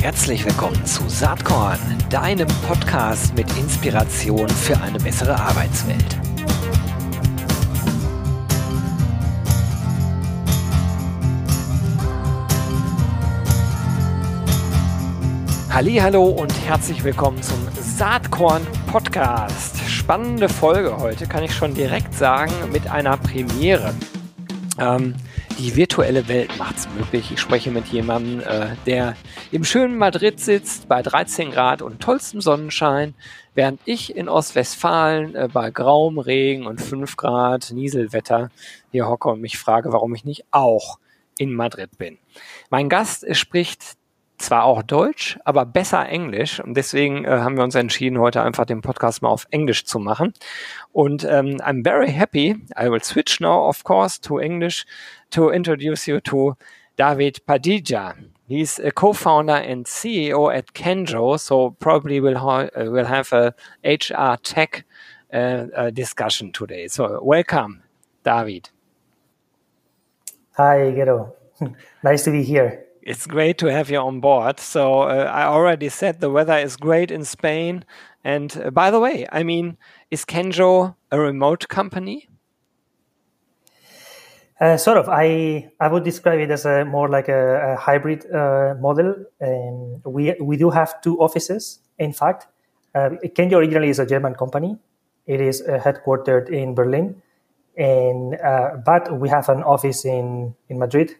[0.00, 6.18] Herzlich willkommen zu Saatkorn, deinem Podcast mit Inspiration für eine bessere Arbeitswelt.
[15.70, 19.78] Hallo und herzlich willkommen zum Saatkorn Podcast.
[19.88, 23.94] Spannende Folge heute, kann ich schon direkt sagen, mit einer Premiere.
[24.78, 25.14] Ähm,
[25.60, 27.30] die virtuelle Welt macht es möglich.
[27.32, 29.14] Ich spreche mit jemandem, äh, der
[29.52, 33.14] im schönen Madrid sitzt, bei 13 Grad und tollstem Sonnenschein,
[33.54, 38.48] während ich in Ostwestfalen äh, bei grauem Regen und 5 Grad Nieselwetter
[38.90, 40.98] hier hocke und mich frage, warum ich nicht auch
[41.36, 42.16] in Madrid bin.
[42.70, 43.98] Mein Gast spricht
[44.40, 46.60] zwar auch Deutsch, aber besser Englisch.
[46.60, 49.98] Und deswegen äh, haben wir uns entschieden, heute einfach den Podcast mal auf Englisch zu
[49.98, 50.32] machen.
[50.92, 52.56] Und ähm, I'm very happy.
[52.78, 54.86] I will switch now, of course, to English
[55.30, 56.56] to introduce you to
[56.96, 58.14] David Padilla.
[58.48, 63.54] He's a co-founder and CEO at Kenjo, so probably we'll, ha uh, we'll have a
[63.84, 64.84] HR tech
[65.32, 66.88] uh, uh, discussion today.
[66.88, 67.82] So welcome,
[68.24, 68.70] David.
[70.56, 71.32] Hi, Gero.
[72.02, 72.89] nice to be here.
[73.10, 74.60] It's great to have you on board.
[74.60, 77.84] So uh, I already said the weather is great in Spain.
[78.22, 79.78] And uh, by the way, I mean,
[80.12, 82.28] is Kenjo a remote company?
[84.60, 85.08] Uh, sort of.
[85.08, 89.16] I I would describe it as a more like a, a hybrid uh, model.
[89.40, 91.80] And we we do have two offices.
[91.98, 92.46] In fact,
[92.94, 94.78] uh, Kenjo originally is a German company.
[95.26, 97.20] It is uh, headquartered in Berlin,
[97.76, 98.38] and
[98.86, 101.16] but we have an office in in Madrid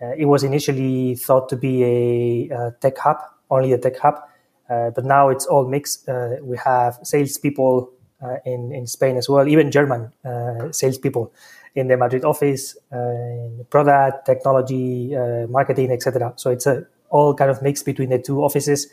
[0.00, 3.18] it was initially thought to be a, a tech hub,
[3.50, 4.14] only a tech hub,
[4.70, 6.08] uh, but now it's all mixed.
[6.08, 7.90] Uh, we have salespeople
[8.22, 11.32] uh, in in Spain as well, even German uh, salespeople
[11.74, 15.14] in the Madrid office, uh, product, technology,
[15.48, 16.32] marketing, etc.
[16.36, 18.86] So it's a all kind of mixed between the two offices,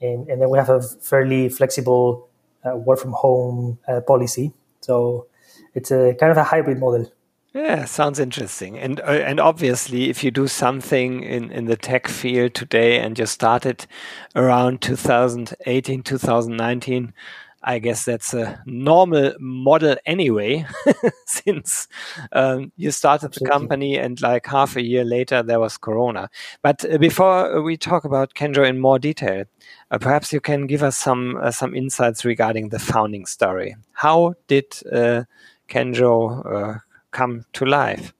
[0.00, 2.28] and, and then we have a fairly flexible
[2.64, 4.52] work from home policy.
[4.80, 5.26] So
[5.74, 7.10] it's a kind of a hybrid model.
[7.56, 8.78] Yeah, sounds interesting.
[8.78, 13.18] And uh, and obviously, if you do something in, in the tech field today and
[13.18, 13.86] you started
[14.34, 17.14] around 2018, 2019,
[17.62, 20.66] I guess that's a normal model anyway,
[21.26, 21.88] since
[22.32, 26.28] um, you started the company and like half a year later there was Corona.
[26.60, 29.46] But uh, before we talk about Kenjo in more detail,
[29.90, 33.76] uh, perhaps you can give us some uh, some insights regarding the founding story.
[33.92, 35.24] How did uh,
[35.68, 36.78] Kenjo uh,
[37.16, 38.12] come to life?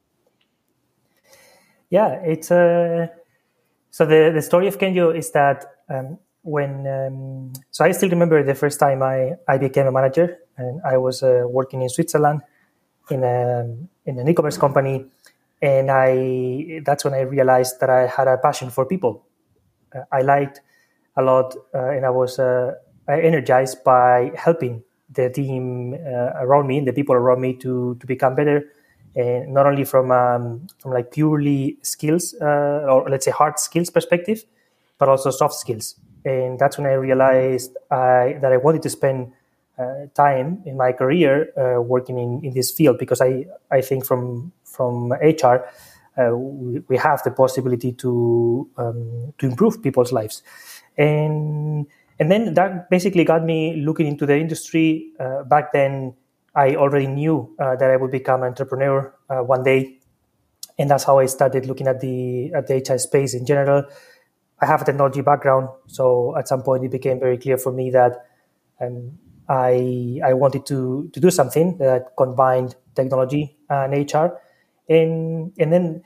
[1.91, 2.51] Yeah, it's.
[2.51, 3.07] Uh,
[3.91, 8.43] so the the story of Kenjo is that um, when um, so I still remember
[8.43, 12.43] the first time I I became a manager and I was uh, working in Switzerland
[13.11, 13.67] in a
[14.05, 15.07] in an e-commerce company,
[15.63, 19.25] and I that's when I realized that I had a passion for people.
[19.95, 20.61] Uh, I liked
[21.17, 22.75] a lot, uh, and I was uh,
[23.09, 28.07] energized by helping the team uh, around me, and the people around me, to to
[28.07, 28.67] become better
[29.16, 33.91] and not only from um, from like purely skills uh, or let's say hard skills
[33.91, 34.44] perspective,
[34.99, 35.97] but also soft skills.
[36.25, 39.32] And that's when I realized I, that I wanted to spend
[39.78, 44.04] uh, time in my career uh, working in, in this field because I, I think
[44.04, 45.65] from from HR
[46.19, 50.43] uh, we, we, have the possibility to um, to improve people's lives,
[50.97, 51.87] and
[52.19, 55.12] and then that basically got me looking into the industry.
[55.21, 56.15] Uh, back then,
[56.56, 60.00] I already knew uh, that I would become an entrepreneur uh, one day,
[60.78, 63.84] and that's how I started looking at the at the HR space in general.
[64.61, 67.91] I have a technology background, so at some point it became very clear for me
[67.91, 68.27] that
[68.81, 69.19] um,
[69.49, 74.41] I I wanted to to do something that combined technology and HR,
[74.89, 76.03] and and then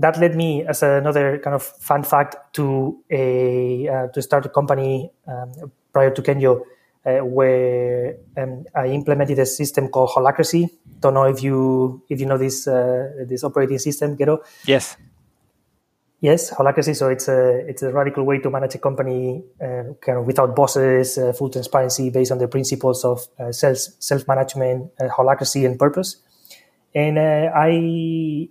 [0.00, 4.48] that led me as another kind of fun fact to a uh, to start a
[4.48, 6.62] company um, prior to Kenjo
[7.04, 10.70] uh, where um, I implemented a system called Holacracy.
[11.00, 14.40] Don't know if you if you know this uh, this operating system, Gero.
[14.66, 14.96] Yes.
[16.20, 16.94] Yes, Holacracy.
[16.94, 20.54] So it's a it's a radical way to manage a company, uh, kind of without
[20.54, 25.66] bosses, uh, full transparency, based on the principles of uh, self self management, uh, Holacracy,
[25.66, 26.22] and purpose.
[26.94, 28.48] And I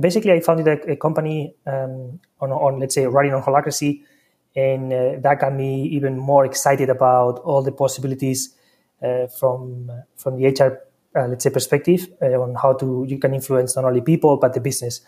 [0.00, 4.02] basically I founded a, a company um, on on let's say running on Holacracy
[4.54, 8.54] and uh, that got me even more excited about all the possibilities
[9.02, 10.78] uh, from from the HR
[11.18, 14.54] uh, let's say perspective uh, on how to you can influence not only people but
[14.54, 15.00] the business,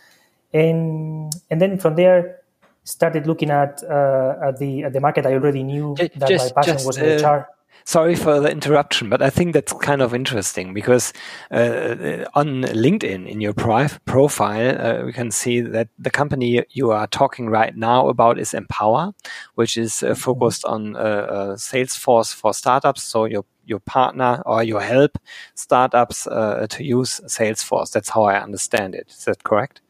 [0.52, 2.40] and and then from there
[2.84, 5.26] started looking at uh, at the at the market.
[5.26, 7.48] I already knew just, that my passion just, was HR.
[7.86, 11.12] Sorry for the interruption, but I think that's kind of interesting because
[11.50, 17.06] uh, on LinkedIn, in your profile, uh, we can see that the company you are
[17.06, 19.12] talking right now about is Empaua,
[19.56, 23.02] which is uh, focused on uh, uh, Salesforce for startups.
[23.02, 25.18] So your your partner or your help
[25.54, 27.92] startups uh, to use Salesforce.
[27.92, 29.08] That's how I understand it.
[29.10, 29.80] Is that correct?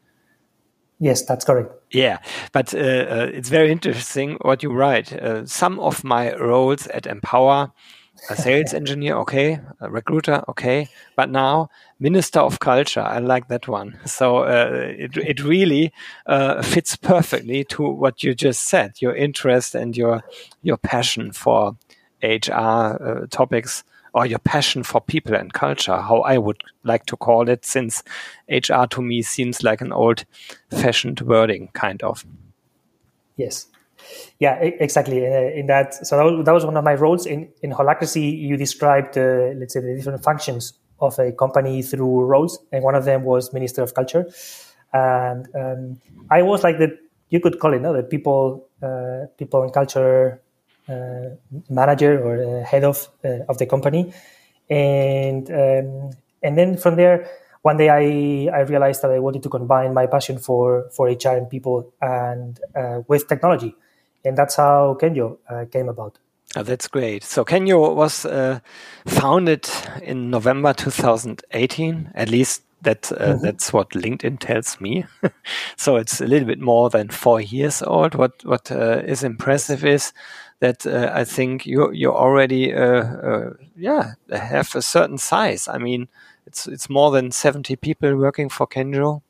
[0.99, 1.71] Yes, that's correct.
[1.91, 2.19] Yeah,
[2.53, 5.11] but uh, uh, it's very interesting what you write.
[5.11, 7.71] Uh, some of my roles at Empaua,
[8.29, 10.87] a sales engineer, okay, a recruiter, okay,
[11.17, 11.69] but now
[11.99, 13.01] minister of culture.
[13.01, 13.99] I like that one.
[14.05, 15.91] So uh, it it really
[16.25, 19.01] uh, fits perfectly to what you just said.
[19.01, 20.23] Your interest and your
[20.63, 21.75] your passion for
[22.23, 23.83] HR uh, topics
[24.15, 28.01] or your passion for people and culture, how I would like to call it, since
[28.49, 30.23] HR to me seems like an old
[30.71, 32.25] fashioned wording, kind of.
[33.35, 33.67] Yes.
[34.39, 35.25] Yeah, exactly.
[35.27, 38.39] Uh, in that, so that was, one of my roles in in Holacracy.
[38.39, 42.95] You described, uh, let's say, the different functions of a company through roles, and one
[42.95, 44.25] of them was Minister of Culture.
[44.93, 46.97] And um, I was like the
[47.29, 50.41] you could call it, no, the people, uh, people and culture
[51.69, 54.13] manager or head of uh, of the company,
[54.69, 56.11] and um,
[56.43, 57.29] and then from there,
[57.61, 61.37] one day I I realized that I wanted to combine my passion for for HR
[61.37, 63.75] and people and uh, with technology,
[64.23, 65.37] and that's how Kenjo
[65.71, 66.19] came about.
[66.55, 67.23] Oh, that's great.
[67.23, 68.59] So Kenjo was uh,
[69.05, 69.69] founded
[70.01, 72.11] in November 2018.
[72.15, 73.41] At least that uh, mm -hmm.
[73.41, 75.05] that's what LinkedIn tells me.
[75.77, 78.15] so it's a little bit more than four years old.
[78.15, 80.13] What what uh, is impressive is
[80.65, 85.67] that uh, I think you you already uh, uh, yeah have a certain size.
[85.67, 86.07] I mean,
[86.47, 89.21] it's it's more than seventy people working for Kenjo,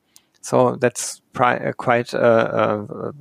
[0.41, 2.13] so that's uh, quite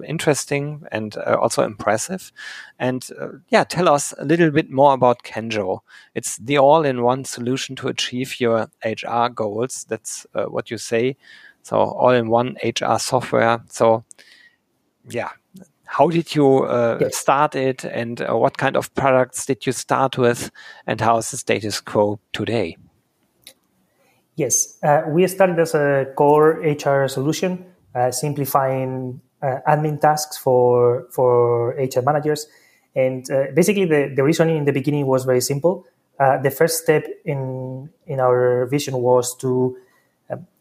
[0.07, 2.33] interesting and also impressive.
[2.79, 3.05] And
[3.49, 5.81] yeah, tell us a little bit more about Kenjo.
[6.15, 9.87] It's the all-in-one solution to achieve your HR goals.
[9.89, 11.17] That's what you say.
[11.63, 13.63] So all-in-one HR software.
[13.69, 14.05] So
[15.09, 15.31] yeah,
[15.87, 17.17] how did you uh, yes.
[17.17, 20.51] start it and uh, what kind of products did you start with
[20.87, 22.77] and how is the status quo today?
[24.37, 27.65] Yes uh, we started as a core hr solution
[27.95, 32.47] uh, simplifying uh, admin tasks for for hr managers.
[32.97, 35.85] And uh, basically the, the reasoning in the beginning was very simple.
[36.19, 39.77] The first step in in our vision was to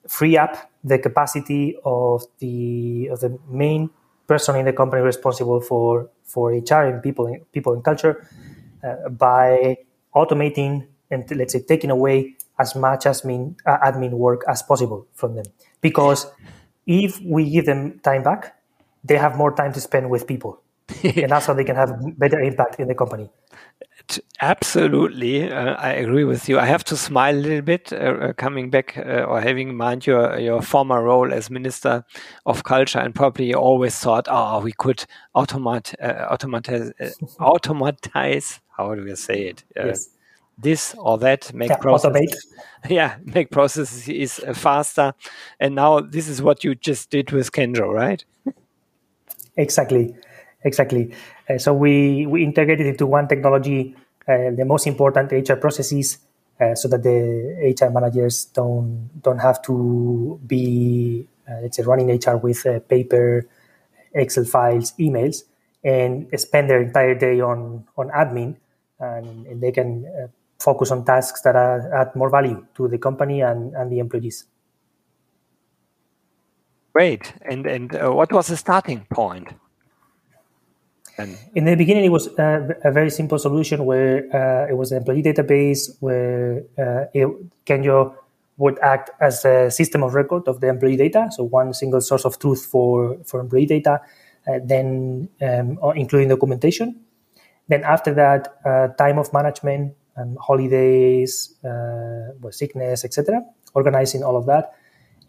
[0.07, 3.89] free up the capacity of the of the main
[4.27, 8.27] person in the company responsible for for HR and people people and culture
[8.83, 9.77] uh, by
[10.15, 15.07] automating and let's say taking away as much as mean, uh, admin work as possible
[15.13, 15.45] from them.
[15.81, 16.27] Because
[16.85, 18.55] if we give them time back
[19.03, 20.61] they have more time to spend with people.
[21.03, 23.29] And that's how they can have better impact in the company
[24.41, 26.59] Absolutely, uh, I agree with you.
[26.59, 29.75] I have to smile a little bit uh, uh, coming back uh, or having in
[29.77, 32.03] mind your your former role as Minister
[32.45, 35.05] of Culture, and probably always thought, oh, we could
[35.35, 37.09] automate, uh, automatize, uh,
[37.39, 38.59] automatize.
[38.77, 39.63] How do we say it?
[39.75, 40.09] Yes.
[40.57, 42.47] This or that, make yeah, processes,
[42.89, 45.13] yeah, make processes is faster.
[45.59, 48.23] And now this is what you just did with Kenjo, right?
[49.55, 50.15] exactly
[50.63, 51.13] exactly.
[51.49, 53.95] Uh, so we, we integrated into one technology
[54.27, 56.17] uh, the most important HR processes
[56.59, 62.09] uh, so that the HR managers don't don't have to be uh, let's say running
[62.09, 63.45] HR with uh, paper,
[64.13, 65.43] Excel files, emails,
[65.83, 68.55] and spend their entire day on on admin,
[68.99, 70.27] and, and they can uh,
[70.59, 74.45] focus on tasks that are, add more value to the company and, and the employees.
[76.93, 77.33] Great.
[77.41, 79.49] And and what was the starting point?
[81.17, 84.91] And in the beginning, it was uh, a very simple solution where uh, it was
[84.91, 87.27] an employee database where uh, it,
[87.65, 88.15] Kenjo
[88.57, 92.25] would act as a system of record of the employee data, so one single source
[92.25, 94.01] of truth for for employee data,
[94.47, 96.99] uh, then um, including documentation.
[97.67, 103.41] Then after that, uh, time of management, and holidays, uh, sickness, etc.,
[103.73, 104.75] organizing all of that.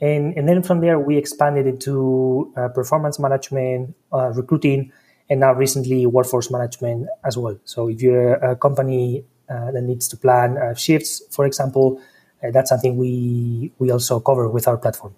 [0.00, 4.92] And, and then from there, we expanded into performance management, recruiting,
[5.31, 7.59] and now recently workforce management as well.
[7.64, 12.00] So if you're a company uh, that needs to plan uh, shifts, for example,
[12.43, 15.14] uh, that's something we we also cover with our platform.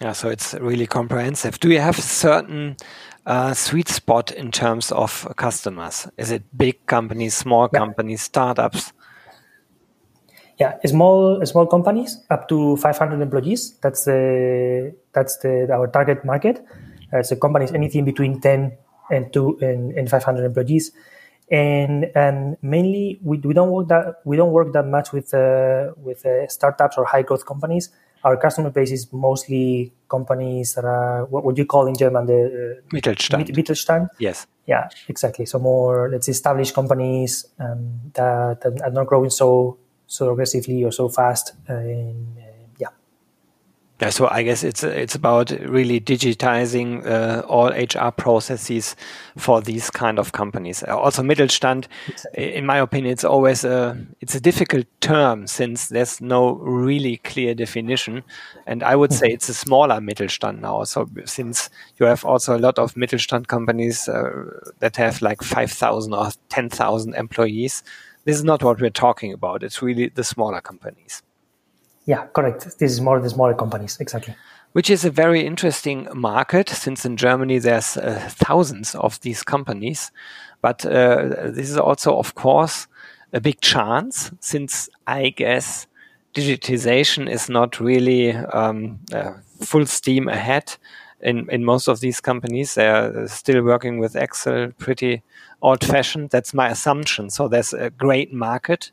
[0.00, 1.58] Yeah, so it's really comprehensive.
[1.58, 2.76] Do you have a certain
[3.24, 6.06] uh, sweet spot in terms of customers?
[6.18, 7.78] Is it big companies, small yeah.
[7.78, 8.92] companies, startups?
[10.58, 13.74] Yeah, small small companies up to 500 employees.
[13.82, 16.64] That's the that's the our target market.
[17.12, 18.76] Uh, so companies anything between 10
[19.10, 20.92] and two and, and 500 employees.
[21.50, 25.92] and and mainly we, we don't work that we don't work that much with uh,
[25.96, 27.90] with uh, startups or high growth companies.
[28.24, 32.80] Our customer base is mostly companies that are what would you call in German the
[32.80, 33.54] uh, Mittelstand.
[33.54, 34.08] Mittelstand.
[34.18, 34.46] Yes.
[34.66, 35.44] Yeah, exactly.
[35.44, 40.82] So more let's say established companies um, that, that, are not growing so so aggressively
[40.82, 41.52] or so fast.
[41.68, 42.43] Uh, in,
[44.04, 48.96] yeah, so I guess it's it's about really digitizing uh, all HR processes
[49.38, 50.82] for these kind of companies.
[50.82, 51.86] Uh, also, Mittelstand,
[52.34, 57.54] in my opinion, it's always a it's a difficult term since there's no really clear
[57.54, 58.22] definition,
[58.66, 59.36] and I would say mm-hmm.
[59.36, 60.84] it's a smaller Mittelstand now.
[60.84, 65.72] So since you have also a lot of Mittelstand companies uh, that have like five
[65.72, 67.82] thousand or ten thousand employees,
[68.26, 69.62] this is not what we're talking about.
[69.62, 71.22] It's really the smaller companies.
[72.06, 72.78] Yeah, correct.
[72.78, 74.34] This is more the smaller companies, exactly.
[74.72, 80.10] Which is a very interesting market, since in Germany there's uh, thousands of these companies.
[80.60, 82.88] But uh, this is also, of course,
[83.32, 85.86] a big chance, since I guess
[86.34, 90.76] digitization is not really um, uh, full steam ahead
[91.20, 92.74] in, in most of these companies.
[92.74, 95.22] They're still working with Excel, pretty
[95.62, 96.30] old fashioned.
[96.30, 97.30] That's my assumption.
[97.30, 98.90] So there's a great market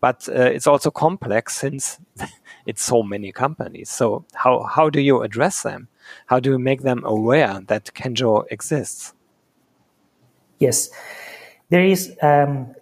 [0.00, 1.98] but uh, it's also complex since
[2.66, 3.90] it's so many companies.
[3.90, 5.88] So how how do you address them?
[6.26, 9.14] How do you make them aware that Kenjo exists?
[10.58, 10.90] Yes,
[11.68, 12.16] there is.
[12.22, 12.74] Um,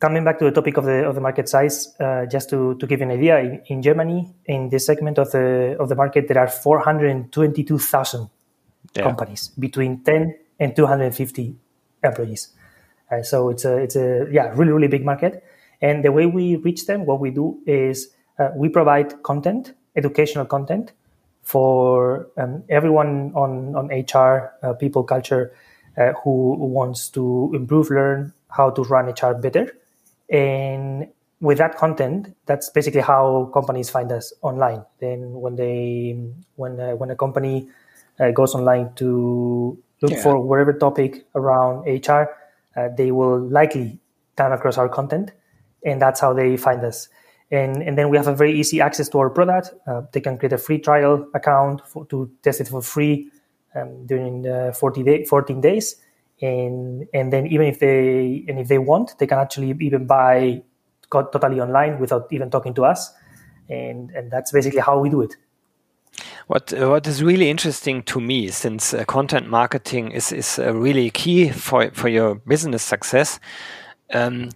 [0.00, 2.86] coming back to the topic of the of the market size, uh, just to, to
[2.86, 6.26] give you an idea, in, in, Germany, in this segment of the of the market,
[6.26, 8.28] there are four hundred twenty two thousand
[8.96, 9.02] yeah.
[9.02, 11.54] companies between ten and two hundred fifty
[12.02, 12.48] employees.
[13.10, 15.44] Uh, so it's a it's a yeah really really big market.
[15.82, 18.08] And the way we reach them, what we do is
[18.38, 20.92] uh, we provide content, educational content
[21.42, 25.52] for um, everyone on, on HR, uh, people culture,
[25.96, 29.76] uh, who wants to improve, learn how to run HR better.
[30.28, 31.08] And
[31.40, 34.84] with that content, that's basically how companies find us online.
[34.98, 36.18] Then when they,
[36.56, 37.68] when, uh, when a company
[38.18, 40.22] uh, goes online to look yeah.
[40.22, 42.28] for whatever topic around HR,
[42.76, 43.98] uh, they will likely
[44.36, 45.32] come across our content
[45.84, 47.08] and that's how they find us.
[47.50, 49.72] And, and then we have a very easy access to our product.
[49.86, 53.30] Uh, they can create a free trial account for, to test it for free
[53.74, 55.96] um, during the 40 day, 14 days.
[56.40, 60.62] And, and then even if they, and if they want, they can actually even buy
[61.10, 63.12] totally online without even talking to us.
[63.68, 65.34] And, and that's basically how we do it.
[66.48, 71.08] What what is really interesting to me, since uh, content marketing is is uh, really
[71.10, 73.38] key for for your business success,
[74.12, 74.50] um,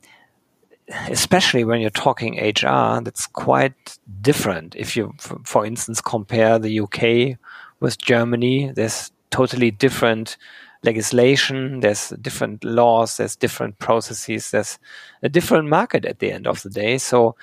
[0.88, 4.74] especially when you're talking HR, that's quite different.
[4.76, 5.14] If you,
[5.44, 7.38] for instance, compare the UK
[7.80, 10.36] with Germany, there's totally different
[10.82, 14.78] legislation, there's different laws, there's different processes, there's
[15.22, 16.98] a different market at the end of the day.
[16.98, 17.34] So,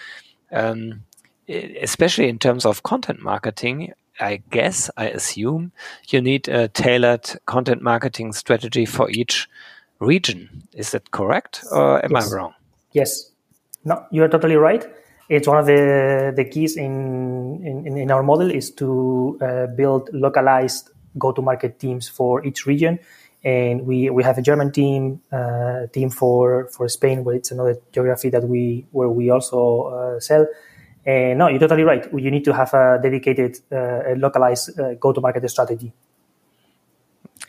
[0.51, 1.03] um,
[1.47, 5.71] especially in terms of content marketing, I guess, I assume
[6.09, 9.49] you need a tailored content marketing strategy for each
[9.99, 10.67] region.
[10.73, 12.31] Is that correct or am yes.
[12.31, 12.53] I wrong?
[12.93, 13.30] Yes,
[13.83, 14.85] no, you're totally right.
[15.29, 20.09] It's one of the, the keys in, in, in our model is to uh, build
[20.13, 22.99] localized go-to-market teams for each region.
[23.43, 27.77] And we, we have a German team, uh, team for, for Spain, where it's another
[27.91, 30.45] geography that we where we also uh, sell.
[31.05, 32.07] And no, you're totally right.
[32.13, 35.91] You need to have a dedicated, uh, localized uh, go-to-market strategy.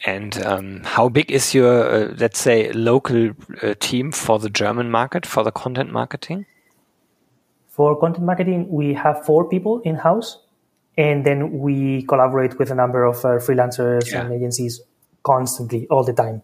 [0.05, 3.31] And um, how big is your, uh, let's say, local
[3.63, 6.47] uh, team for the German market for the content marketing?
[7.69, 10.39] For content marketing, we have four people in house,
[10.99, 14.23] and then we collaborate with a number of uh, freelancers yeah.
[14.23, 14.81] and agencies
[15.23, 16.43] constantly, all the time.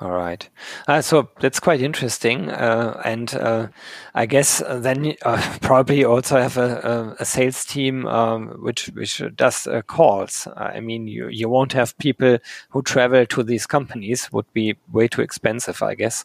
[0.00, 0.48] All right.
[0.88, 2.48] Uh, so that's quite interesting.
[2.48, 3.68] Uh, and uh,
[4.14, 9.22] I guess then uh, probably also have a, a, a sales team um, which which
[9.36, 10.48] does uh, calls.
[10.56, 12.38] I mean, you, you won't have people
[12.70, 16.24] who travel to these companies, would be way too expensive, I guess.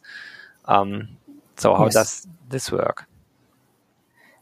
[0.66, 1.10] Um,
[1.58, 1.94] so how yes.
[1.94, 3.08] does this work?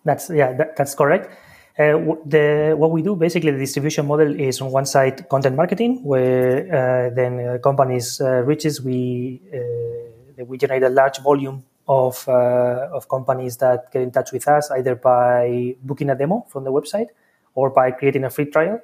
[0.05, 1.35] That's yeah, that, that's correct.
[1.73, 6.03] Uh, the what we do basically the distribution model is on one side content marketing
[6.03, 12.29] where uh, then uh, companies uh, reaches we uh, we generate a large volume of
[12.29, 16.63] uh, of companies that get in touch with us either by booking a demo from
[16.63, 17.07] the website
[17.55, 18.79] or by creating a free trial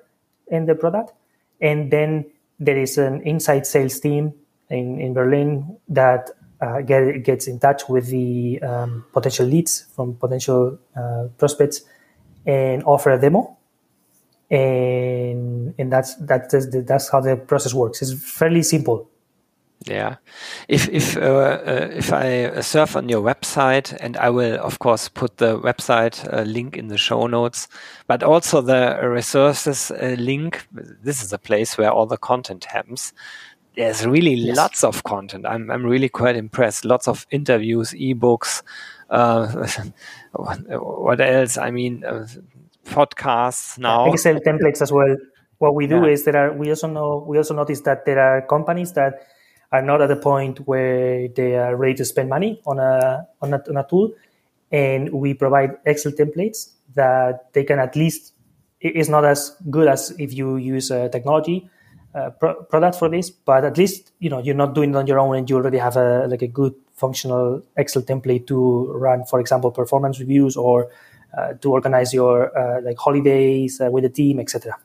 [0.47, 1.13] in the product.
[1.61, 2.25] And then
[2.59, 4.33] there is an inside sales team
[4.71, 6.31] in, in Berlin that
[6.85, 10.79] get, gets in touch with the um, potential leads from potential
[11.37, 11.83] prospects
[12.49, 13.41] and offer a demo
[14.49, 19.09] and and that's that's that's how the process works it's fairly simple
[19.85, 20.17] Yeah,
[20.67, 25.07] if if uh, uh, if I surf on your website, and I will of course
[25.07, 27.69] put the website uh, link in the show notes,
[28.05, 30.67] but also the resources uh, link.
[30.73, 33.13] This is a place where all the content happens.
[33.75, 34.57] There's really yes.
[34.57, 35.45] lots of content.
[35.45, 36.85] I'm I'm really quite impressed.
[36.85, 38.61] Lots of interviews, ebooks.
[39.09, 39.67] Uh,
[40.33, 41.57] what else?
[41.57, 42.27] I mean, uh,
[42.85, 44.11] podcasts now.
[44.11, 45.15] Excel templates as well.
[45.59, 46.11] What we do yeah.
[46.11, 46.53] is there are.
[46.53, 47.23] We also know.
[47.27, 49.25] We also notice that there are companies that
[49.71, 53.53] are not at the point where they are ready to spend money on a, on
[53.53, 54.11] a, on a tool.
[54.71, 58.33] And we provide Excel templates that they can at least,
[58.81, 61.69] it's not as good as if you use a technology
[62.15, 65.07] uh, pro- product for this, but at least, you know, you're not doing it on
[65.07, 69.25] your own and you already have a, like a good functional Excel template to run,
[69.25, 70.89] for example, performance reviews or
[71.37, 74.75] uh, to organize your uh, like holidays uh, with the team, etc.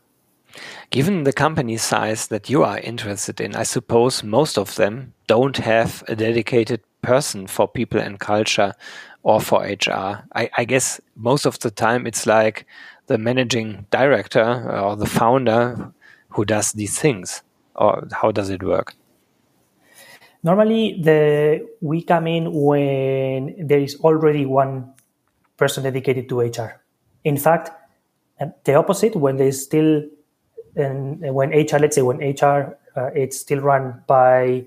[0.90, 5.56] Given the company size that you are interested in, I suppose most of them don't
[5.56, 8.74] have a dedicated person for people and culture
[9.22, 10.22] or for HR.
[10.34, 12.66] I, I guess most of the time it's like
[13.06, 15.92] the managing director or the founder
[16.34, 17.42] who does these things.
[17.74, 18.94] Or how does it work?
[20.42, 24.92] Normally, the we come in when there is already one
[25.56, 26.82] person dedicated to HR.
[27.24, 27.70] In fact,
[28.64, 30.02] the opposite, when there is still
[30.76, 34.66] and when HR, let's say when HR, uh, it's still run by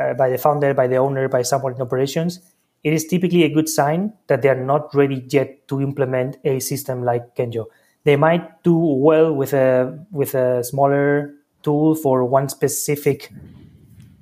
[0.00, 2.40] uh, by the founder, by the owner, by someone in operations,
[2.84, 6.60] it is typically a good sign that they are not ready yet to implement a
[6.60, 7.66] system like Kenjo.
[8.08, 13.30] They might do well with a with a smaller tool for one specific,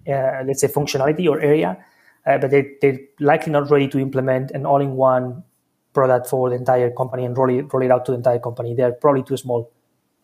[0.09, 1.79] uh, let's say, functionality or area,
[2.27, 5.45] uh, but they, they're likely not ready to implement an all-in-one
[5.93, 8.75] product for the entire company and roll it, roll it out to the entire company.
[8.75, 9.71] They are probably too small.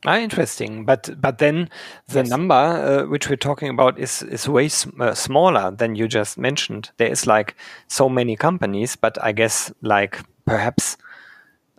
[0.04, 0.84] Ah, interesting.
[0.84, 1.68] But but then
[2.08, 2.30] the yes.
[2.30, 6.36] number uh, which we're talking about is is way sm uh, smaller than you just
[6.36, 6.90] mentioned.
[6.96, 7.54] There is like
[7.86, 10.96] so many companies, but I guess like perhaps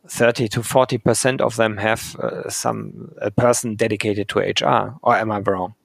[0.07, 4.95] thirty to forty percent of them have uh, some a person dedicated to HR.
[5.01, 5.75] Or am I wrong?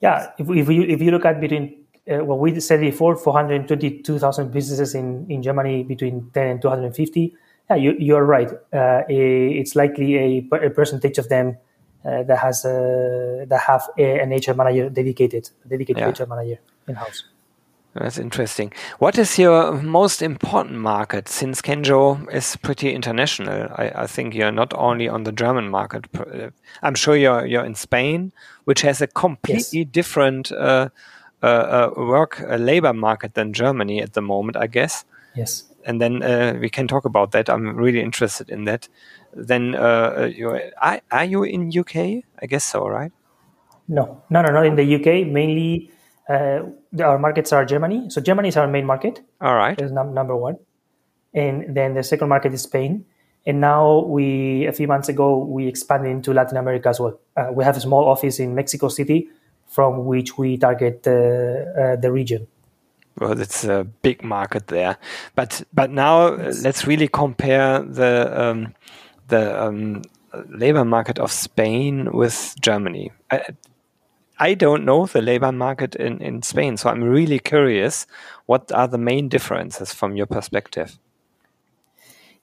[0.00, 3.32] Yeah, if if you if you look at between uh, what we said before, four
[3.32, 7.34] hundred twenty two thousand businesses in in Germany between ten and two hundred fifty
[7.70, 8.50] yeah, you, you're right.
[8.72, 11.56] Uh, it's likely a, a, percentage of them
[12.04, 16.24] uh, that has a, that have a, an HR manager dedicated, dedicated yeah.
[16.24, 17.24] HR manager in house.
[17.94, 18.72] That's interesting.
[18.98, 21.28] What is your most important market?
[21.28, 26.06] Since Kenjo is pretty international, I, I, think you're not only on the German market.
[26.16, 26.50] Uh,
[26.82, 28.32] I'm sure you're you're in Spain,
[28.64, 29.88] which has a completely yes.
[29.92, 30.88] different uh,
[31.42, 35.04] uh, uh work labor market than Germany at the moment, I guess.
[35.36, 37.48] Yes and then uh, we can talk about that.
[37.48, 38.88] I'm really interested in that.
[39.32, 42.24] Then uh, you are, are you in UK?
[42.40, 43.12] I guess so, right?
[43.88, 45.26] No, no, no, not in the UK.
[45.26, 45.90] Mainly,
[46.28, 46.60] uh,
[47.00, 48.10] our markets are Germany.
[48.10, 49.20] So Germany is our main market.
[49.40, 50.58] All right, is num- number one,
[51.32, 53.04] and then the second market is Spain.
[53.46, 57.20] And now we, a few months ago, we expanded into Latin America as well.
[57.36, 59.28] Uh, we have a small office in Mexico City,
[59.68, 62.46] from which we target uh, the region
[63.18, 64.96] well, it's a big market there.
[65.34, 66.62] But but now yes.
[66.62, 68.74] let's really compare the um,
[69.28, 70.02] the um,
[70.48, 73.12] labor market of Spain with Germany.
[73.30, 73.42] I,
[74.38, 78.06] I don't know the labor market in, in Spain, so I'm really curious.
[78.46, 80.98] What are the main differences from your perspective?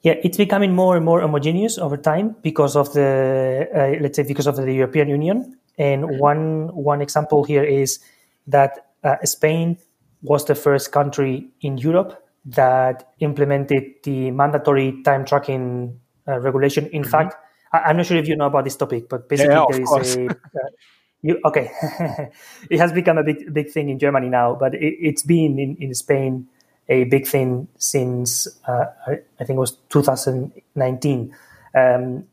[0.02, 4.24] Yeah, it's becoming more and more homogeneous over time because of the uh, let's say
[4.24, 5.58] because of the European Union.
[5.78, 8.00] And one one example here is
[8.48, 9.78] that uh, Spain
[10.24, 16.88] was the first country in Europe that implemented the mandatory time tracking uh, regulation.
[16.88, 17.12] In mm-hmm.
[17.12, 17.36] fact,
[17.72, 20.16] I, am not sure if you know about this topic, but basically yeah, there is
[20.16, 20.34] a uh,
[21.22, 21.72] you, okay.
[22.70, 25.78] it has become a big big thing in Germany now, but it, has been in,
[25.80, 26.48] in Spain
[26.90, 31.36] a big thing since uh, I think it was 2019.
[31.74, 32.26] Um,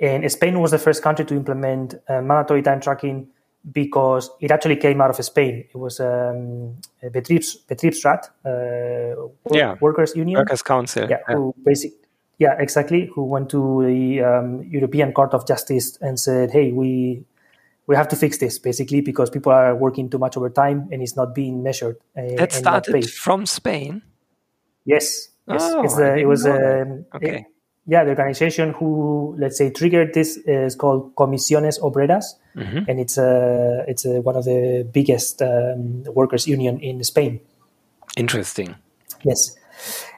[0.00, 3.28] and Spain was the first country to implement uh, mandatory time tracking
[3.70, 5.66] because it actually came out of Spain.
[5.72, 9.76] It was um, Betriebs, Betriebsrat, uh, yeah.
[9.80, 11.08] Workers Union, Workers Council.
[11.08, 11.34] Yeah, yeah.
[11.34, 11.92] who basic,
[12.38, 13.10] yeah, exactly.
[13.14, 17.22] Who went to the um, European Court of Justice and said, "Hey, we
[17.90, 21.16] we have to fix this basically because people are working too much overtime and it's
[21.16, 24.02] not being measured." Uh, that started from Spain.
[24.84, 25.60] Yes, yes.
[25.60, 27.38] Oh, the, it was um, okay.
[27.38, 27.44] It,
[27.86, 32.86] yeah, the organization who let's say triggered this is called Comisiones Obreras, mm-hmm.
[32.86, 37.40] and it's a it's a, one of the biggest um, workers' union in Spain.
[38.16, 38.76] Interesting.
[39.24, 39.56] Yes,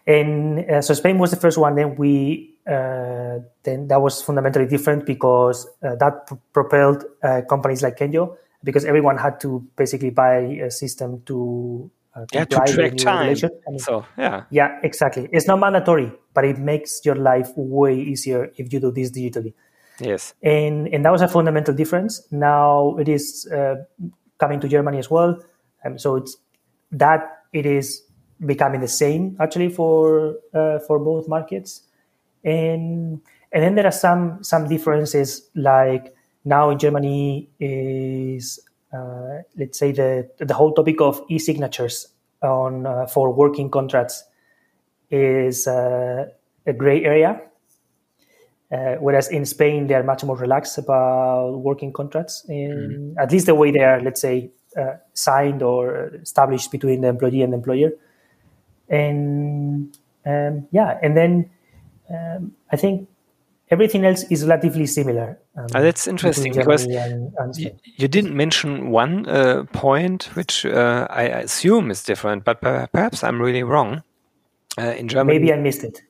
[0.06, 1.74] and uh, so Spain was the first one.
[1.74, 7.82] Then we uh, then that was fundamentally different because uh, that p- propelled uh, companies
[7.82, 12.96] like Kenjo because everyone had to basically buy a system to uh, yeah to track
[12.98, 13.50] time.
[13.66, 15.28] I mean, so yeah, yeah, exactly.
[15.32, 19.54] It's not mandatory, but it makes your life way easier if you do this digitally.
[20.00, 22.22] Yes, and and that was a fundamental difference.
[22.30, 23.76] Now it is uh,
[24.38, 25.38] coming to Germany as well,
[25.84, 26.36] um, so it's
[26.92, 28.02] that it is
[28.44, 31.82] becoming the same actually for uh, for both markets,
[32.44, 33.20] and
[33.52, 38.60] and then there are some some differences like now in Germany is
[38.92, 42.08] uh, let's say the the whole topic of e-signatures
[42.42, 44.24] on uh, for working contracts
[45.10, 46.26] is uh,
[46.66, 47.40] a gray area.
[48.72, 53.22] Uh, whereas in Spain, they are much more relaxed about working contracts, in, mm.
[53.22, 57.42] at least the way they are, let's say, uh, signed or established between the employee
[57.42, 57.90] and the employer.
[58.92, 61.50] And um, yeah, and then
[62.08, 63.08] um, I think
[63.70, 65.38] everything else is relatively similar.
[65.56, 70.64] Um, oh, that's interesting because and, and you, you, didn't mention one uh, point which
[70.64, 74.02] uh, I assume is different, but perhaps I'm really wrong.
[74.78, 76.02] Uh, in Germany, maybe I missed it.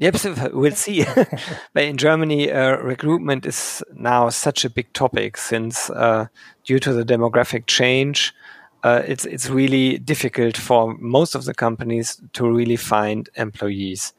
[0.00, 0.16] Yep,
[0.54, 1.04] we'll see.
[1.74, 6.26] but in Germany, uh, recruitment is now such a big topic since, uh,
[6.64, 8.34] due to the demographic change,
[8.82, 14.14] uh, it's it's really difficult for most of the companies to really find employees.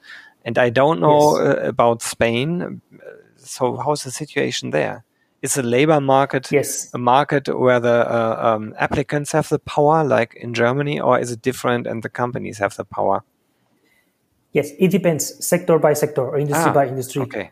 [0.45, 1.57] And I don't know yes.
[1.57, 2.81] uh, about Spain.
[3.37, 5.03] So how's the situation there?
[5.41, 6.93] Is the labor market yes.
[6.93, 11.31] a market where the uh, um, applicants have the power, like in Germany, or is
[11.31, 13.23] it different and the companies have the power?
[14.53, 17.21] Yes, it depends sector by sector or industry ah, by industry.
[17.23, 17.51] Okay.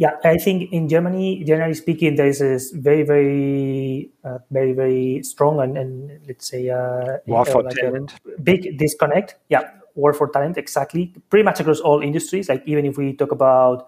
[0.00, 4.72] Uh, yeah, I think in Germany, generally speaking, there is a very, very, uh, very,
[4.72, 8.14] very strong and, and let's say uh, war for like talent.
[8.42, 9.34] big disconnect.
[9.48, 13.32] Yeah, war for talent exactly pretty much across all industries like even if we talk
[13.32, 13.86] about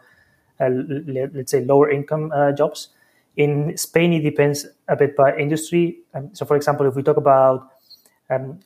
[0.60, 2.88] uh, let's say lower income uh, jobs
[3.36, 7.16] in spain it depends a bit by industry um, so for example if we talk
[7.16, 7.70] about
[8.28, 8.58] um,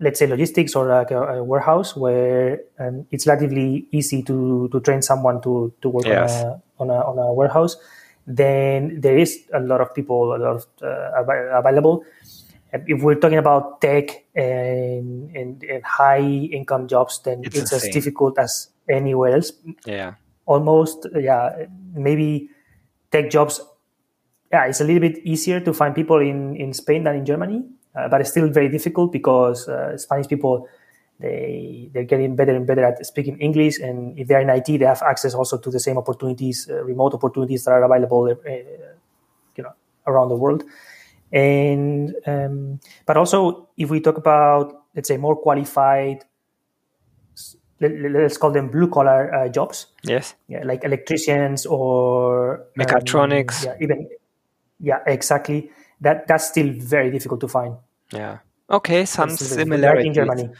[0.00, 4.80] let's say logistics or like a, a warehouse where um, it's relatively easy to to
[4.80, 6.44] train someone to to work yes.
[6.78, 7.76] on, a, on, a, on a warehouse
[8.26, 12.04] then there is a lot of people a lot of uh, available
[12.72, 17.88] if we're talking about tech and, and, and high income jobs, then it's, it's as
[17.88, 19.52] difficult as anywhere else.
[19.86, 20.14] Yeah.
[20.46, 22.50] Almost, yeah, maybe
[23.10, 23.60] tech jobs.
[24.52, 27.64] Yeah, it's a little bit easier to find people in, in Spain than in Germany,
[27.98, 30.68] uh, but it's still very difficult because uh, Spanish people
[31.20, 34.86] they they're getting better and better at speaking English, and if they're in IT, they
[34.86, 38.50] have access also to the same opportunities, uh, remote opportunities that are available, uh,
[39.56, 39.72] you know,
[40.06, 40.62] around the world.
[41.32, 46.24] And um, but also if we talk about let's say more qualified
[47.80, 49.86] let, us call them blue collar uh, jobs.
[50.02, 50.34] Yes.
[50.48, 53.66] Yeah like electricians or mechatronics.
[53.66, 54.08] um, yeah even
[54.80, 55.70] yeah exactly.
[56.00, 57.76] That that's still very difficult to find
[58.12, 58.38] yeah
[58.70, 60.50] okay some similarities germany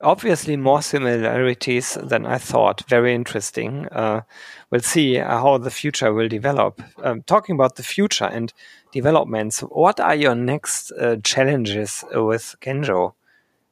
[0.00, 2.82] obviously more similarities than I thought.
[2.88, 3.86] Very interesting.
[3.88, 4.22] Uh,
[4.70, 6.82] we'll see how the future will develop.
[7.02, 8.52] Um, talking about the future and
[8.92, 13.14] developments, what are your next uh, challenges with Kenjo?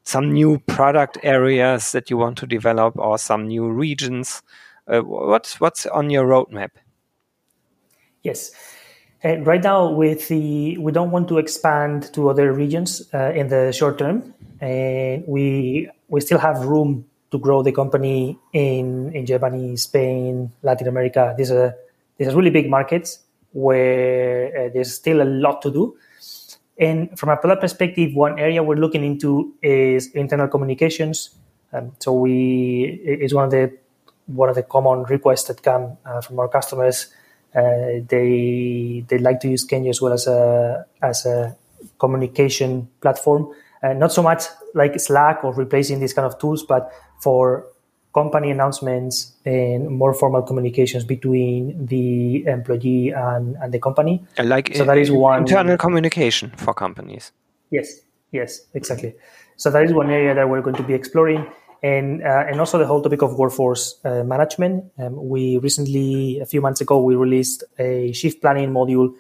[0.04, 4.42] Some new product areas that you want to develop, or some new regions?
[4.86, 6.70] Uh, what's what's on your roadmap?
[8.22, 8.52] Yes.
[9.24, 13.48] Uh, right now, with the we don't want to expand to other regions uh, in
[13.48, 19.24] the short term, and we we still have room to grow the company in in
[19.24, 21.34] Germany, Spain, Latin America.
[21.38, 21.74] These are
[22.18, 23.20] these are really big markets
[23.52, 25.96] where uh, there's still a lot to do.
[26.76, 31.30] And from a product perspective, one area we're looking into is internal communications.
[31.72, 33.72] Um, so we is one of the
[34.26, 37.08] one of the common requests that come uh, from our customers.
[37.54, 41.56] Uh, they they like to use Kenjo as well as a as a
[41.98, 43.52] communication platform.
[43.82, 46.90] Uh, not so much like Slack or replacing these kind of tools, but
[47.20, 47.66] for
[48.14, 54.24] company announcements and more formal communications between the employee and, and the company.
[54.38, 57.32] Like so that is one internal communication for companies.
[57.70, 59.14] Yes, yes, exactly.
[59.56, 61.46] So that is one area that we're going to be exploring.
[61.84, 64.90] And, uh, and also the whole topic of workforce uh, management.
[64.98, 69.12] Um, we recently, a few months ago, we released a shift planning module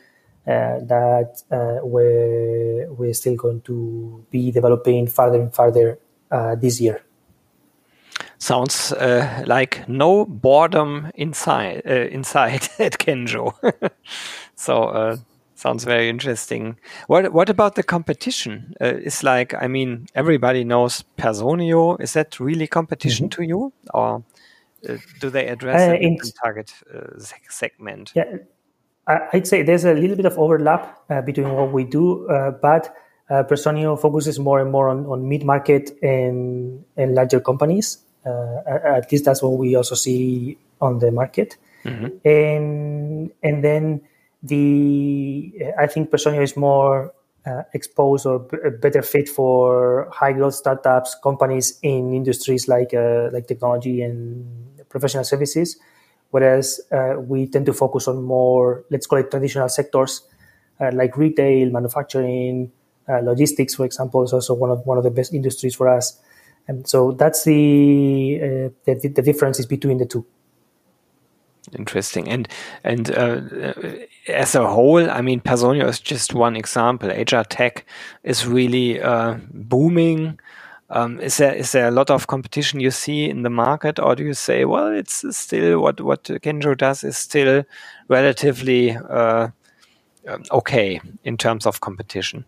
[0.46, 5.98] uh, that uh, we're, we're still going to be developing further and further
[6.30, 7.02] uh, this year
[8.38, 13.54] sounds uh, like no boredom inside inside at Kenjo.
[14.54, 15.18] so
[15.54, 16.76] sounds very interesting.
[17.06, 18.74] What what about the competition?
[18.80, 22.00] Uh, it's like I mean everybody knows Personio.
[22.00, 23.36] Is that really competition mm -hmm.
[23.36, 24.22] to you, or
[24.88, 26.72] uh, do they address a uh, in, target
[27.48, 28.12] segment?
[28.14, 28.38] Yeah.
[29.06, 32.94] I'd say there's a little bit of overlap uh, between what we do, uh, but
[33.30, 37.98] uh, Personio focuses more and more on, on mid market and, and larger companies.
[38.24, 41.56] Uh, at least that's what we also see on the market.
[41.84, 42.26] Mm-hmm.
[42.26, 44.00] And and then
[44.44, 47.12] the I think Personio is more
[47.46, 53.30] uh, exposed or b- better fit for high growth startups, companies in industries like uh,
[53.32, 54.46] like technology and
[54.90, 55.76] professional services
[56.30, 60.22] whereas uh, we tend to focus on more, let's call it traditional sectors
[60.80, 62.72] uh, like retail, manufacturing,
[63.08, 66.18] uh, logistics, for example, is also one of one of the best industries for us.
[66.66, 70.24] And so that's the uh, the, the differences between the two.
[71.72, 72.28] Interesting.
[72.28, 72.48] And
[72.82, 73.40] and uh,
[74.28, 77.08] as a whole, I mean, Personio is just one example.
[77.08, 77.86] HR tech
[78.22, 80.38] is really uh, booming.
[80.90, 84.14] Um, is there is there a lot of competition you see in the market, or
[84.14, 87.64] do you say, well, it's still what what Kenjo does is still
[88.08, 89.48] relatively uh,
[90.28, 92.44] um, okay in terms of competition?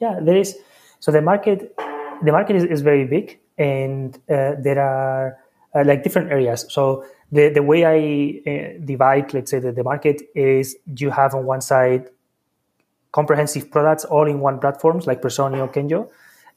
[0.00, 0.56] Yeah, there is.
[1.00, 1.74] So the market
[2.22, 5.36] the market is, is very big, and uh, there are
[5.74, 6.66] uh, like different areas.
[6.68, 11.34] So the the way I uh, divide, let's say, the, the market is you have
[11.34, 12.10] on one side
[13.12, 16.08] comprehensive products all in one platforms like Personio, Kenjo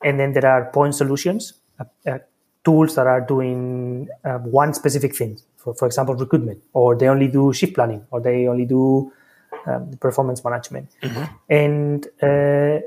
[0.03, 2.19] and then there are point solutions, uh, uh,
[2.63, 4.07] tools that are doing
[4.43, 5.37] one specific thing.
[5.57, 9.11] For, for example, recruitment, or they only do shift planning, or they only do
[9.65, 10.89] um, performance management.
[11.01, 11.23] Mm-hmm.
[11.49, 12.85] And uh,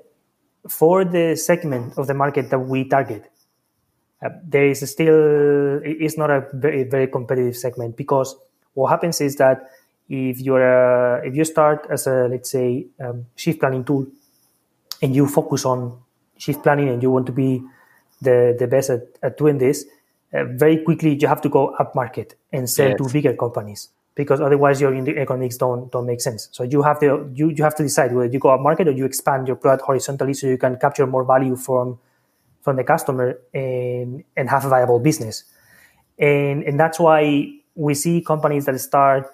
[0.68, 3.30] for the segment of the market that we target,
[4.22, 8.36] uh, there is still it's not a very very competitive segment because
[8.74, 9.70] what happens is that
[10.08, 14.06] if you're if you start as a let's say um, shift planning tool
[15.02, 15.98] and you focus on
[16.36, 17.62] shift planning and you want to be
[18.22, 19.84] the, the best at, at doing this,
[20.32, 22.98] uh, very quickly you have to go up market and sell yes.
[22.98, 26.48] to bigger companies because otherwise your economics don't don't make sense.
[26.52, 28.92] So you have to you, you have to decide whether you go up market or
[28.92, 31.98] you expand your product horizontally so you can capture more value from
[32.68, 35.44] from the customer and and have a viable business.
[36.18, 37.20] And and that's why
[37.74, 39.24] we see companies that start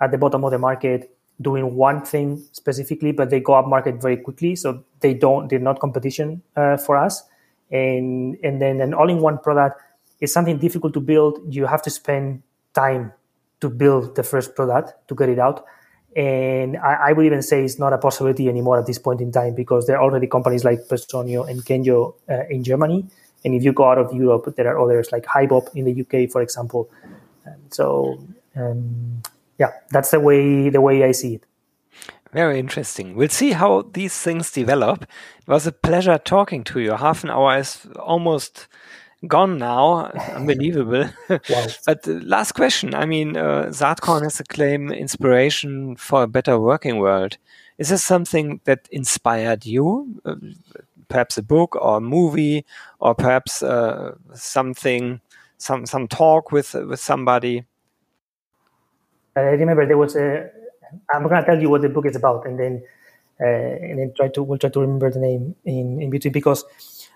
[0.00, 4.02] at the bottom of the market doing one thing specifically, but they go up market
[4.02, 4.56] very quickly.
[4.56, 7.22] So they don't, they're not competition uh, for us.
[7.70, 9.80] And, and then an all-in-one product
[10.20, 11.38] is something difficult to build.
[11.54, 12.42] You have to spend
[12.74, 13.12] time
[13.60, 15.64] to build the first product to get it out.
[16.16, 19.30] And I, I would even say it's not a possibility anymore at this point in
[19.30, 23.06] time because there are already companies like Personio and Kenjo uh, in Germany.
[23.44, 26.30] And if you go out of Europe, there are others like HiBob in the UK,
[26.30, 26.90] for example.
[27.44, 28.18] And so
[28.56, 29.22] um,
[29.58, 31.44] yeah, that's the way the way I see it.
[32.32, 33.16] Very interesting.
[33.16, 35.02] We'll see how these things develop.
[35.02, 36.92] It was a pleasure talking to you.
[36.92, 38.68] Half an hour is almost
[39.26, 40.06] gone now.
[40.34, 41.10] Unbelievable.
[41.28, 42.94] but uh, last question.
[42.94, 47.38] I mean, uh, has a claim inspiration for a better working world.
[47.78, 50.20] Is this something that inspired you?
[50.24, 50.36] Uh,
[51.08, 52.64] perhaps a book or a movie
[53.00, 55.20] or perhaps uh, something,
[55.58, 57.64] some, some talk with, with somebody?
[59.36, 60.50] I remember there was a.
[61.14, 62.82] I'm going to tell you what the book is about, and then
[63.40, 66.64] uh, and then try to we'll try to remember the name in in between because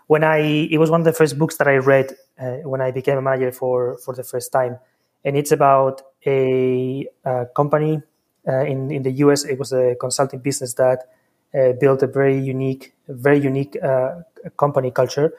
[0.07, 0.39] when I
[0.71, 3.23] it was one of the first books that I read uh, when I became a
[3.23, 4.79] manager for for the first time,
[5.25, 8.03] and it's about a, a company
[8.49, 9.45] uh, in in the U.S.
[9.45, 11.09] It was a consulting business that
[11.55, 14.23] uh, built a very unique, very unique uh,
[14.57, 15.33] company culture,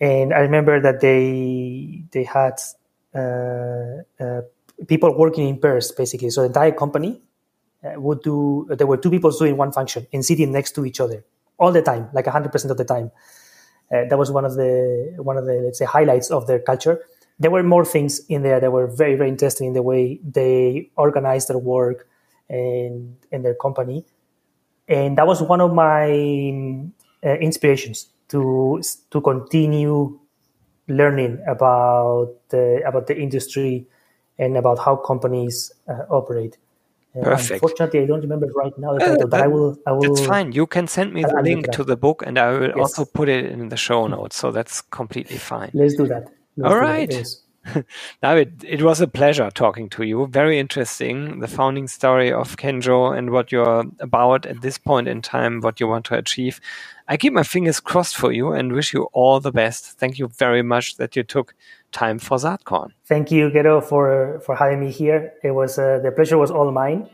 [0.00, 2.60] and I remember that they they had
[3.14, 4.42] uh,
[4.86, 6.30] people working in pairs basically.
[6.30, 7.20] So the entire company
[7.84, 8.66] uh, would do.
[8.70, 11.24] There were two people doing one function and sitting next to each other
[11.58, 13.10] all the time, like hundred percent of the time.
[13.92, 17.00] Uh, that was one of the one of the let's say highlights of their culture.
[17.38, 20.90] There were more things in there that were very very interesting in the way they
[20.96, 22.08] organized their work
[22.48, 24.04] and and their company,
[24.88, 26.10] and that was one of my
[27.24, 30.18] uh, inspirations to to continue
[30.88, 33.86] learning about the about the industry
[34.38, 36.58] and about how companies uh, operate.
[37.16, 37.62] Uh, Perfect.
[37.62, 39.78] Unfortunately, I don't remember right now the uh, title, but I will.
[39.86, 40.14] I will.
[40.14, 40.52] That's fine.
[40.52, 42.76] You can send me the link to the book, and I will yes.
[42.76, 44.36] also put it in the show notes.
[44.36, 45.70] So that's completely fine.
[45.72, 46.28] Let's do that.
[46.56, 46.80] Let's All.
[46.80, 47.42] That, yes.
[48.22, 50.26] now it, it was a pleasure talking to you.
[50.28, 51.40] Very interesting.
[51.40, 55.80] The founding story of Kenjo and what you're about at this point in time, what
[55.80, 56.60] you want to achieve.
[57.08, 59.98] I keep my fingers crossed for you and wish you all the best.
[59.98, 61.54] Thank you very much that you took
[61.96, 62.90] time for Saatkorn.
[63.08, 65.32] Thank you, Gero, for for having me here.
[65.42, 67.08] It was uh, the pleasure was all mine.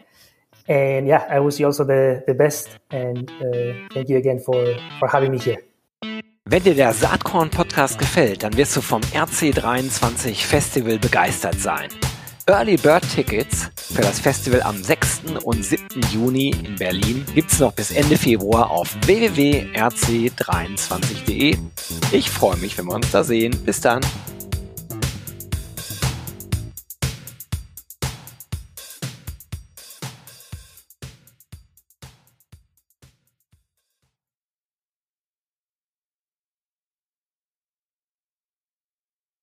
[0.68, 2.78] And yeah, I wish you also the, the best.
[2.90, 4.64] And uh, thank you again for,
[4.98, 5.58] for having me here.
[6.44, 11.88] Wenn dir der Saatkorn Podcast gefällt, dann wirst du vom RC23 Festival begeistert sein.
[12.46, 15.22] Early Bird Tickets für das Festival am 6.
[15.44, 15.86] und 7.
[16.12, 21.56] Juni in Berlin gibt es noch bis Ende Februar auf www.rc23.de.
[22.10, 23.56] Ich freue mich, wenn wir uns da sehen.
[23.64, 24.00] Bis dann.